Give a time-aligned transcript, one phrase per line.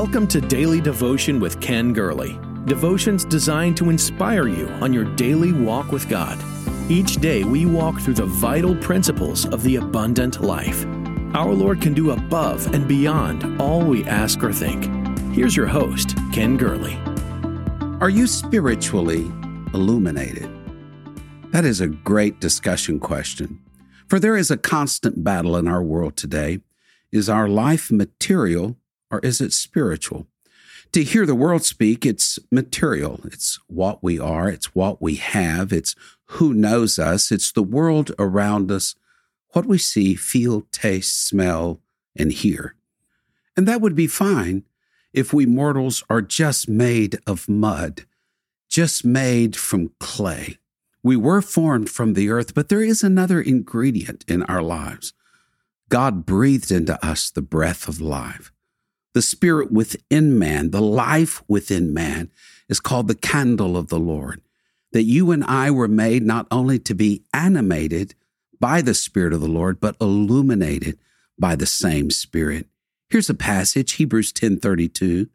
[0.00, 2.38] Welcome to Daily Devotion with Ken Gurley.
[2.66, 6.38] Devotions designed to inspire you on your daily walk with God.
[6.88, 10.86] Each day we walk through the vital principles of the abundant life.
[11.34, 14.84] Our Lord can do above and beyond all we ask or think.
[15.34, 16.96] Here's your host, Ken Gurley.
[18.00, 19.22] Are you spiritually
[19.74, 20.48] illuminated?
[21.50, 23.58] That is a great discussion question.
[24.06, 26.60] For there is a constant battle in our world today.
[27.10, 28.76] Is our life material
[29.10, 30.26] or is it spiritual?
[30.92, 33.20] To hear the world speak, it's material.
[33.24, 34.48] It's what we are.
[34.48, 35.72] It's what we have.
[35.72, 35.94] It's
[36.26, 37.30] who knows us.
[37.30, 38.94] It's the world around us,
[39.52, 41.80] what we see, feel, taste, smell,
[42.16, 42.74] and hear.
[43.56, 44.64] And that would be fine
[45.12, 48.06] if we mortals are just made of mud,
[48.68, 50.58] just made from clay.
[51.02, 55.12] We were formed from the earth, but there is another ingredient in our lives.
[55.88, 58.52] God breathed into us the breath of life.
[59.18, 62.30] The spirit within man, the life within man,
[62.68, 64.40] is called the candle of the Lord.
[64.92, 68.14] That you and I were made not only to be animated
[68.60, 71.00] by the Spirit of the Lord, but illuminated
[71.36, 72.68] by the same Spirit.
[73.10, 75.28] Here's a passage, Hebrews 10:32.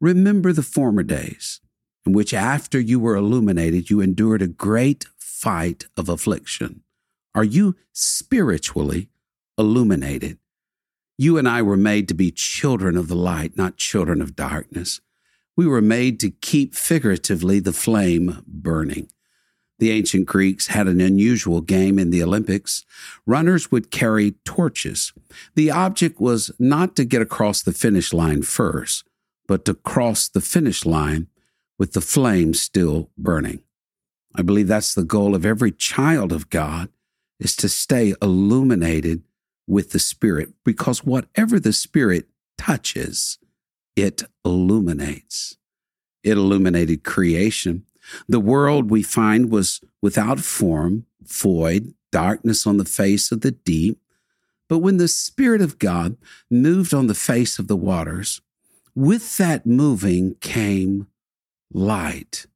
[0.00, 1.60] Remember the former days,
[2.04, 6.82] in which after you were illuminated, you endured a great fight of affliction.
[7.32, 9.08] Are you spiritually
[9.56, 10.38] illuminated?
[11.16, 15.00] You and I were made to be children of the light, not children of darkness.
[15.56, 19.08] We were made to keep figuratively the flame burning.
[19.78, 22.84] The ancient Greeks had an unusual game in the Olympics.
[23.26, 25.12] Runners would carry torches.
[25.54, 29.04] The object was not to get across the finish line first,
[29.46, 31.28] but to cross the finish line
[31.78, 33.62] with the flame still burning.
[34.34, 36.88] I believe that's the goal of every child of God
[37.38, 39.22] is to stay illuminated
[39.66, 43.38] with the Spirit because whatever the Spirit touches,
[43.96, 45.56] it illuminates.
[46.22, 47.84] It illuminated creation.
[48.28, 54.00] The world we find was without form, void, darkness on the face of the deep.
[54.68, 56.16] But when the Spirit of God
[56.50, 58.40] moved on the face of the waters,
[58.94, 61.08] with that moving came
[61.72, 62.46] light.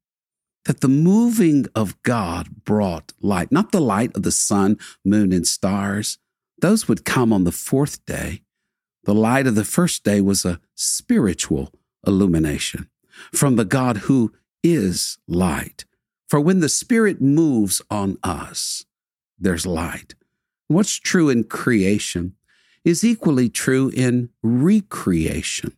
[0.64, 5.46] That the moving of God brought light, not the light of the sun, moon, and
[5.46, 6.19] stars,
[6.60, 8.42] those would come on the fourth day.
[9.04, 11.72] The light of the first day was a spiritual
[12.06, 12.88] illumination
[13.32, 14.32] from the God who
[14.62, 15.84] is light.
[16.28, 18.84] For when the Spirit moves on us,
[19.38, 20.14] there's light.
[20.66, 22.34] What's true in creation
[22.84, 25.76] is equally true in recreation.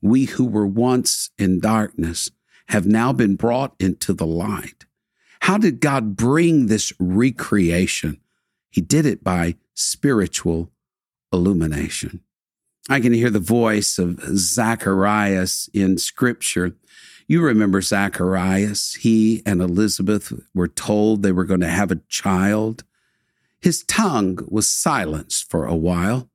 [0.00, 2.30] We who were once in darkness
[2.68, 4.86] have now been brought into the light.
[5.40, 8.20] How did God bring this recreation?
[8.70, 10.70] He did it by spiritual
[11.32, 12.20] illumination.
[12.88, 16.76] I can hear the voice of Zacharias in scripture.
[17.28, 18.94] You remember Zacharias.
[18.94, 22.84] He and Elizabeth were told they were going to have a child.
[23.60, 26.28] His tongue was silenced for a while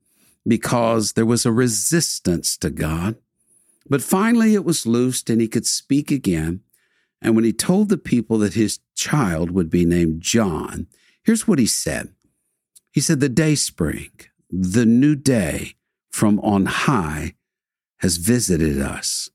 [0.48, 3.16] because there was a resistance to God.
[3.90, 6.62] But finally it was loosed and he could speak again.
[7.22, 10.88] And when he told the people that his child would be named John,
[11.24, 12.14] here's what he said
[12.96, 14.12] he said, The day spring,
[14.50, 15.76] the new day
[16.10, 17.36] from on high
[18.00, 19.30] has visited us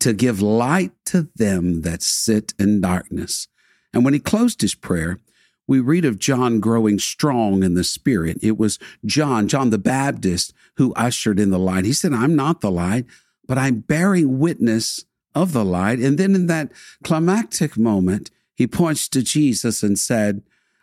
[0.00, 3.46] to give light to them that sit in darkness.
[3.94, 5.20] And when he closed his prayer,
[5.68, 8.38] we read of John growing strong in the spirit.
[8.42, 11.84] It was John, John the Baptist, who ushered in the light.
[11.84, 13.06] He said, I'm not the light,
[13.46, 16.00] but I'm bearing witness of the light.
[16.00, 16.72] And then in that
[17.04, 20.42] climactic moment, he points to Jesus and said,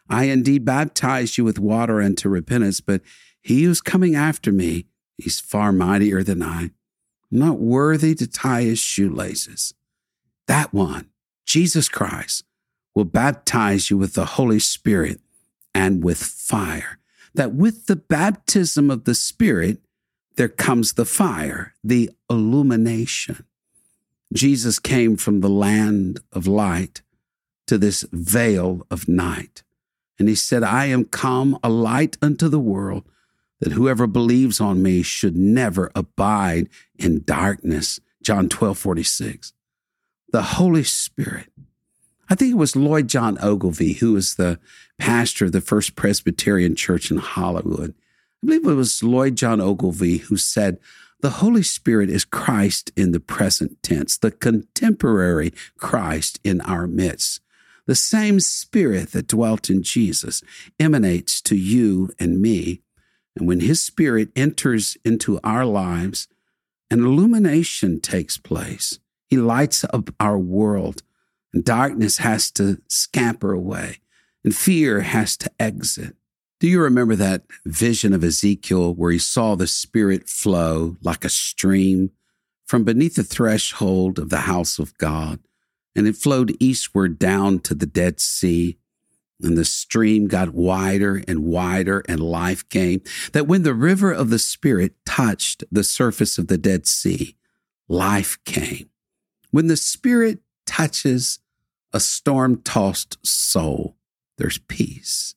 [0.10, 3.02] I indeed baptized you with water unto repentance, but
[3.42, 4.86] he who's coming after me,
[5.18, 6.72] he's far mightier than I.
[7.32, 9.74] I'm not worthy to tie his shoelaces.
[10.48, 11.10] That one,
[11.46, 12.44] Jesus Christ,
[12.94, 15.20] will baptize you with the Holy Spirit
[15.74, 17.00] and with fire.
[17.34, 19.80] That with the baptism of the Spirit,
[20.36, 23.46] there comes the fire, the illumination.
[24.34, 27.02] Jesus came from the land of light
[27.68, 29.64] to this vale of night.
[30.20, 33.04] And he said, I am come a light unto the world,
[33.60, 38.00] that whoever believes on me should never abide in darkness.
[38.22, 39.54] John 12, 46.
[40.32, 41.48] The Holy Spirit.
[42.30, 44.60] I think it was Lloyd John Ogilvie, who was the
[44.98, 47.94] pastor of the First Presbyterian Church in Hollywood.
[48.44, 50.80] I believe it was Lloyd John Ogilvie who said,
[51.24, 57.40] the Holy Spirit is Christ in the present tense, the contemporary Christ in our midst.
[57.86, 60.42] The same Spirit that dwelt in Jesus
[60.80, 62.82] emanates to you and me.
[63.36, 66.28] And when His Spirit enters into our lives,
[66.90, 69.00] an illumination takes place.
[69.30, 71.02] He lights up our world,
[71.54, 73.98] and darkness has to scamper away,
[74.44, 76.16] and fear has to exit.
[76.60, 81.30] Do you remember that vision of Ezekiel where he saw the Spirit flow like a
[81.30, 82.12] stream
[82.66, 85.40] from beneath the threshold of the house of God?
[85.96, 88.78] And it flowed eastward down to the Dead Sea.
[89.42, 93.02] And the stream got wider and wider, and life came.
[93.34, 97.36] That when the river of the Spirit touched the surface of the Dead Sea,
[97.88, 98.90] life came.
[99.52, 101.40] When the Spirit touches
[101.92, 103.98] a storm tossed soul,
[104.38, 105.36] there's peace.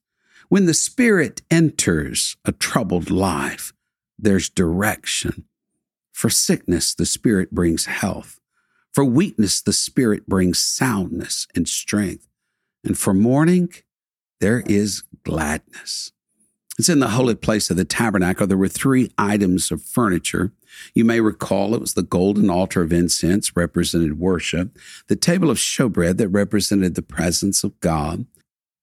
[0.48, 3.72] When the Spirit enters a troubled life,
[4.18, 5.44] there's direction.
[6.12, 8.40] For sickness, the Spirit brings health.
[8.96, 12.26] For weakness, the Spirit brings soundness and strength.
[12.82, 13.68] And for mourning,
[14.40, 16.12] there is gladness.
[16.78, 18.46] It's in the holy place of the tabernacle.
[18.46, 20.54] There were three items of furniture.
[20.94, 24.78] You may recall it was the golden altar of incense, represented worship,
[25.08, 28.24] the table of showbread that represented the presence of God,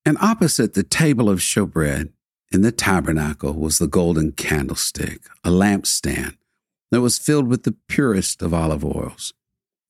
[0.05, 2.11] and opposite the table of showbread
[2.51, 6.37] in the tabernacle was the golden candlestick, a lampstand
[6.91, 9.33] that was filled with the purest of olive oils.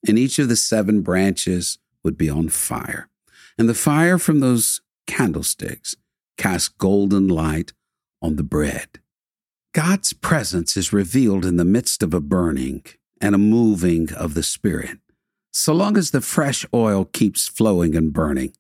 [0.08, 3.10] And each of the seven branches would be on fire.
[3.58, 5.96] And the fire from those candlesticks
[6.38, 7.74] cast golden light
[8.22, 9.00] on the bread.
[9.74, 12.84] God's presence is revealed in the midst of a burning
[13.20, 15.00] and a moving of the Spirit.
[15.52, 18.54] So long as the fresh oil keeps flowing and burning,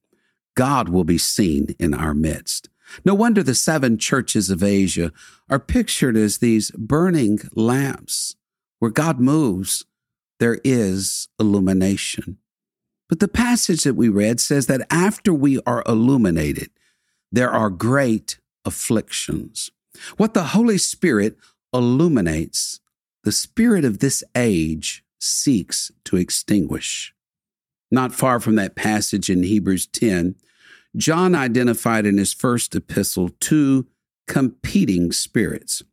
[0.55, 2.69] God will be seen in our midst.
[3.03, 5.11] No wonder the seven churches of Asia
[5.49, 8.35] are pictured as these burning lamps.
[8.79, 9.85] Where God moves,
[10.43, 12.37] there is illumination.
[13.07, 16.69] But the passage that we read says that after we are illuminated,
[17.31, 19.71] there are great afflictions.
[20.17, 21.37] What the Holy Spirit
[21.73, 22.81] illuminates,
[23.23, 27.15] the spirit of this age seeks to extinguish.
[27.89, 30.35] Not far from that passage in Hebrews 10,
[30.97, 33.87] John identified in his first epistle two
[34.27, 35.83] competing spirits.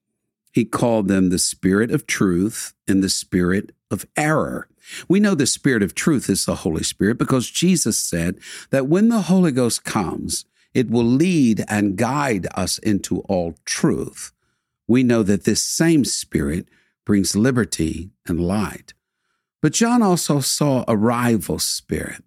[0.50, 4.68] He called them the spirit of truth and the spirit of error.
[5.08, 8.38] We know the Spirit of truth is the Holy Spirit because Jesus said
[8.70, 10.44] that when the Holy Ghost comes,
[10.74, 14.32] it will lead and guide us into all truth.
[14.86, 16.66] We know that this same Spirit
[17.04, 18.94] brings liberty and light.
[19.62, 22.24] But John also saw a rival spirit,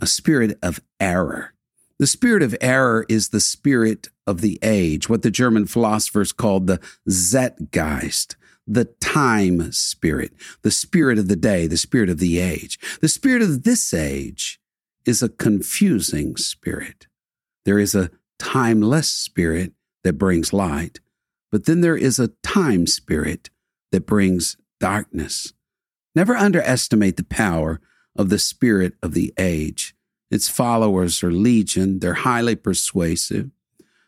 [0.00, 1.54] a spirit of error.
[1.98, 6.66] The spirit of error is the spirit of the age, what the German philosophers called
[6.66, 8.36] the Zeitgeist
[8.66, 10.32] the time spirit,
[10.62, 12.78] the spirit of the day, the spirit of the age.
[13.00, 14.60] The spirit of this age
[15.04, 17.06] is a confusing spirit.
[17.64, 19.72] There is a timeless spirit
[20.04, 21.00] that brings light,
[21.50, 23.50] but then there is a time spirit
[23.90, 25.52] that brings darkness.
[26.14, 27.80] Never underestimate the power
[28.16, 29.94] of the spirit of the age.
[30.30, 33.50] Its followers are legion, they're highly persuasive.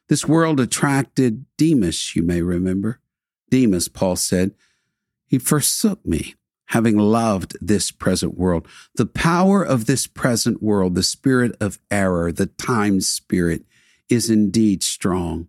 [0.08, 3.00] This world attracted Demas, you may remember.
[3.54, 4.50] Demas, Paul said,
[5.28, 6.34] he forsook me,
[6.66, 8.66] having loved this present world.
[8.96, 13.62] The power of this present world, the spirit of error, the time spirit,
[14.08, 15.46] is indeed strong.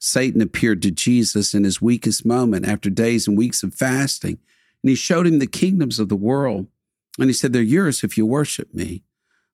[0.00, 4.38] Satan appeared to Jesus in his weakest moment after days and weeks of fasting,
[4.82, 6.66] and he showed him the kingdoms of the world.
[7.16, 9.04] And he said, They're yours if you worship me.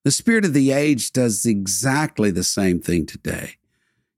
[0.03, 3.57] The spirit of the age does exactly the same thing today.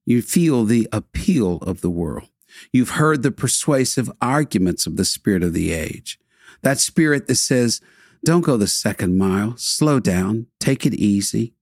[0.06, 2.30] You feel the appeal of the world.
[2.72, 6.20] You've heard the persuasive arguments of the spirit of the age.
[6.62, 7.82] That spirit that says,
[8.24, 11.54] don't go the second mile, slow down, take it easy.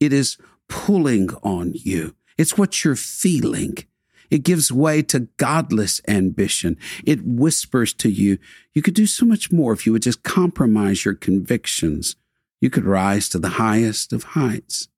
[0.00, 0.36] It is
[0.68, 2.14] pulling on you.
[2.36, 3.76] It's what you're feeling.
[4.30, 6.76] It gives way to godless ambition.
[7.06, 8.38] It whispers to you,
[8.72, 12.16] you could do so much more if you would just compromise your convictions.
[12.60, 14.88] You could rise to the highest of heights.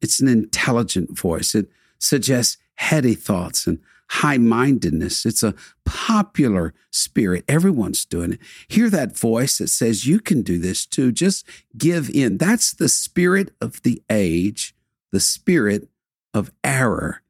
[0.00, 1.54] It's an intelligent voice.
[1.54, 5.24] It suggests heady thoughts and high mindedness.
[5.24, 7.44] It's a popular spirit.
[7.48, 8.40] Everyone's doing it.
[8.66, 11.12] Hear that voice that says, You can do this too.
[11.12, 11.46] Just
[11.78, 12.36] give in.
[12.36, 14.74] That's the spirit of the age,
[15.12, 15.88] the spirit
[16.34, 17.22] of error,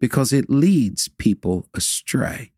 [0.00, 2.50] because it leads people astray.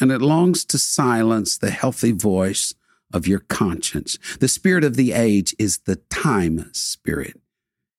[0.00, 2.72] And it longs to silence the healthy voice
[3.12, 4.16] of your conscience.
[4.38, 7.40] The spirit of the age is the time spirit.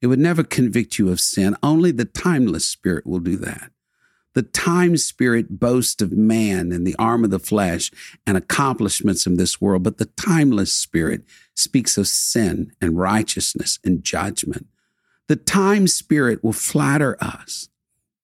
[0.02, 1.58] It would never convict you of sin.
[1.62, 3.72] Only the timeless spirit will do that.
[4.36, 7.92] The time spirit boasts of man and the arm of the flesh
[8.28, 11.24] and accomplishments of this world, but the timeless spirit
[11.56, 14.68] speaks of sin and righteousness and judgment.
[15.28, 17.70] The time spirit will flatter us,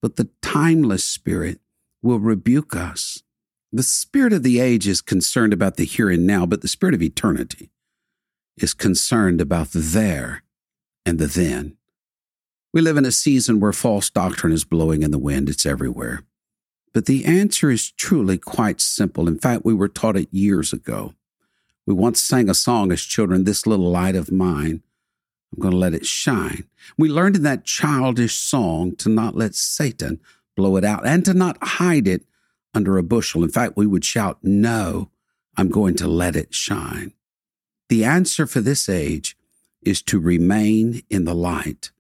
[0.01, 1.59] but the timeless spirit
[2.01, 3.23] will rebuke us.
[3.71, 6.95] The spirit of the age is concerned about the here and now, but the spirit
[6.95, 7.71] of eternity
[8.57, 10.43] is concerned about the there
[11.05, 11.77] and the then.
[12.75, 16.23] We live in a season where false doctrine is blowing in the wind, it's everywhere.
[16.93, 19.29] But the answer is truly quite simple.
[19.29, 21.13] In fact, we were taught it years ago.
[21.85, 24.83] We once sang a song as children, This Little Light of Mine,
[25.53, 26.65] I'm going to let it shine.
[26.97, 30.19] We learned in that childish song to not let Satan
[30.57, 32.25] blow it out and to not hide it
[32.73, 33.41] under a bushel.
[33.41, 35.11] In fact, we would shout, No,
[35.55, 37.13] I'm going to let it shine.
[37.87, 39.37] The answer for this age
[39.81, 41.91] is to remain in the light,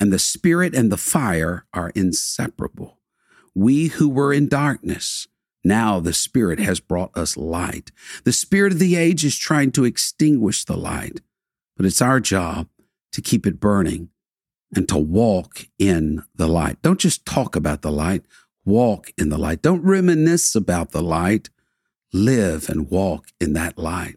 [0.00, 2.98] and the Spirit and the fire are inseparable.
[3.54, 5.28] We who were in darkness,
[5.62, 7.92] now the Spirit has brought us light.
[8.24, 11.20] The Spirit of the age is trying to extinguish the light,
[11.76, 12.68] but it's our job
[13.12, 14.08] to keep it burning
[14.74, 16.80] and to walk in the light.
[16.80, 18.22] Don't just talk about the light,
[18.64, 19.62] walk in the light.
[19.62, 21.50] Don't reminisce about the light.
[22.12, 24.16] Live and walk in that light.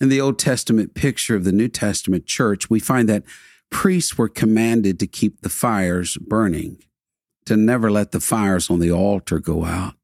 [0.00, 3.24] In the Old Testament picture of the New Testament church, we find that
[3.74, 6.78] priests were commanded to keep the fires burning,
[7.44, 9.94] to never let the fires on the altar go out,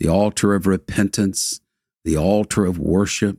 [0.00, 1.60] the altar of repentance,
[2.04, 3.38] the altar of worship,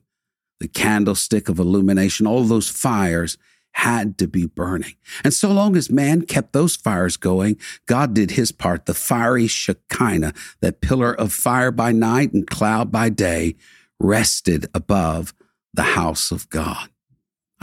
[0.62, 3.38] the candlestick of illumination, all those fires
[3.74, 4.96] had to be burning.
[5.26, 8.86] And so long as man kept those fires going, God did his part.
[8.86, 13.58] The fiery Shekinah, that pillar of fire by night and cloud by day,
[14.00, 15.34] rested above
[15.74, 16.90] the house of God.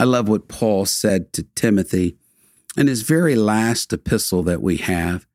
[0.03, 2.17] I love what Paul said to Timothy
[2.77, 5.29] in his very last epistle that we have.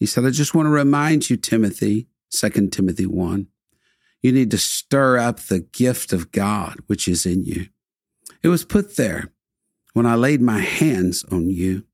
[0.00, 3.48] He said, I just want to remind you, Timothy, 2 Timothy 1,
[4.22, 7.66] you need to stir up the gift of God which is in you.
[8.42, 9.30] It was put there
[9.92, 11.84] when I laid my hands on you,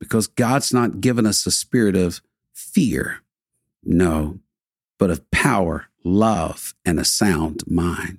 [0.00, 3.22] because God's not given us a spirit of fear,
[3.84, 4.40] no,
[4.98, 8.18] but of power, love, and a sound mind.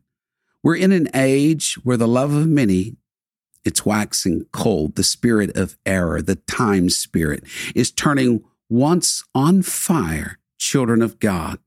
[0.63, 2.95] We're in an age where the love of many
[3.65, 4.95] it's waxing cold.
[4.95, 7.43] The spirit of error, the time spirit,
[7.75, 11.59] is turning once on fire children of God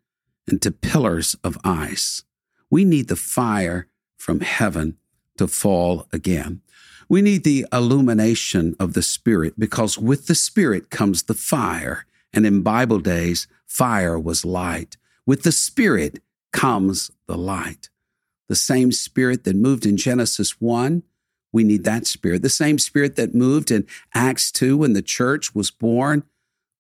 [0.47, 2.23] into pillars of ice.
[2.71, 4.97] We need the fire from heaven
[5.39, 6.63] to fall again.
[7.09, 12.05] We need the illumination of the Spirit because with the Spirit comes the fire.
[12.33, 14.97] And in Bible days, fire was light.
[15.25, 16.21] With the Spirit
[16.53, 17.91] comes the light.
[18.49, 21.03] The same Spirit that moved in Genesis 1,
[21.57, 22.43] we need that Spirit.
[22.43, 26.23] The same Spirit that moved in Acts 2 when the church was born,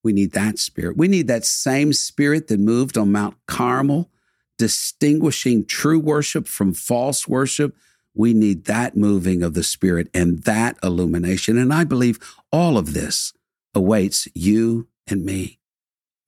[0.05, 0.97] we need that Spirit.
[0.97, 4.11] We need that same Spirit that moved on Mount Carmel,
[4.59, 7.75] distinguishing true worship from false worship
[8.17, 11.59] we need that moving of the Spirit and that illumination.
[11.59, 12.19] And I believe
[12.51, 13.35] all of this
[13.75, 15.59] awaits you and me.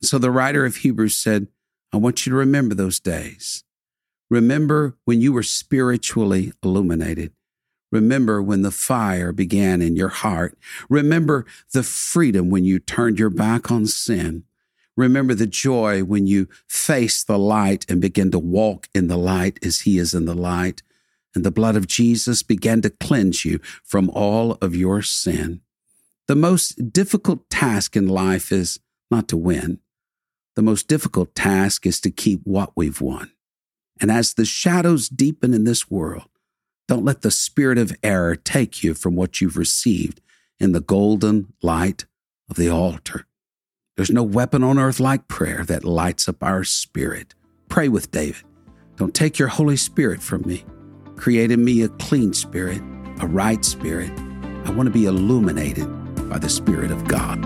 [0.02, 1.48] So the writer of Hebrews said,
[1.92, 3.64] I want you to remember those days.
[4.28, 7.32] Remember when you were spiritually illuminated.
[7.90, 10.58] Remember when the fire began in your heart.
[10.90, 14.44] Remember the freedom when you turned your back on sin.
[14.96, 19.58] Remember the joy when you faced the light and began to walk in the light
[19.64, 20.82] as He is in the light
[21.34, 25.60] and the blood of Jesus began to cleanse you from all of your sin.
[26.26, 28.80] The most difficult task in life is
[29.10, 29.78] not to win.
[30.56, 33.30] The most difficult task is to keep what we've won.
[34.00, 36.28] And as the shadows deepen in this world,
[36.88, 40.20] don't let the spirit of error take you from what you've received
[40.58, 42.06] in the golden light
[42.50, 43.26] of the altar.
[43.96, 47.34] There's no weapon on earth like prayer that lights up our spirit.
[47.68, 48.42] Pray with David.
[48.96, 50.64] Don't take your Holy Spirit from me.
[51.16, 52.80] Create in me a clean spirit,
[53.20, 54.10] a right spirit.
[54.64, 55.86] I want to be illuminated
[56.30, 57.42] by the Spirit of God.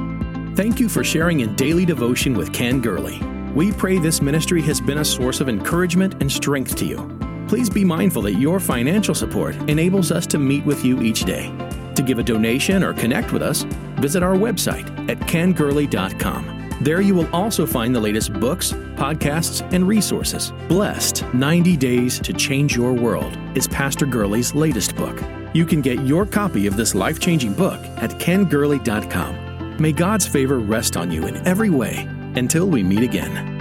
[0.56, 3.20] Thank you for sharing in daily devotion with Ken Gurley.
[3.54, 7.21] We pray this ministry has been a source of encouragement and strength to you.
[7.52, 11.52] Please be mindful that your financial support enables us to meet with you each day.
[11.96, 13.64] To give a donation or connect with us,
[14.00, 16.78] visit our website at kengurley.com.
[16.80, 20.54] There you will also find the latest books, podcasts, and resources.
[20.66, 25.22] Blessed 90 Days to Change Your World is Pastor Gurley's latest book.
[25.52, 29.76] You can get your copy of this life changing book at kengurley.com.
[29.76, 33.51] May God's favor rest on you in every way until we meet again.